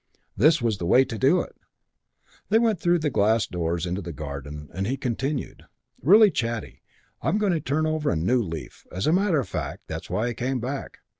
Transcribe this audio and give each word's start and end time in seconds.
This 0.35 0.63
was 0.63 0.79
the 0.79 0.87
way 0.87 1.05
to 1.05 1.19
do 1.19 1.41
it! 1.41 1.55
They 2.49 2.57
went 2.57 2.79
through 2.79 2.97
the 2.97 3.11
glass 3.11 3.45
doors 3.45 3.85
into 3.85 4.01
the 4.01 4.11
garden 4.11 4.71
and 4.73 4.87
he 4.87 4.97
continued, 4.97 5.67
"Really 6.01 6.31
chatty. 6.31 6.81
I'm 7.21 7.37
going 7.37 7.53
to 7.53 7.61
turn 7.61 7.85
over 7.85 8.09
a 8.09 8.15
new 8.15 8.41
leaf. 8.41 8.87
As 8.91 9.05
a 9.05 9.13
matter 9.13 9.39
of 9.39 9.47
fact, 9.47 9.83
that's 9.85 10.09
why 10.09 10.25
I 10.29 10.33
came 10.33 10.59
back. 10.59 11.01